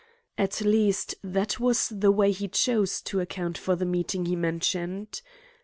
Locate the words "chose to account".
2.47-3.55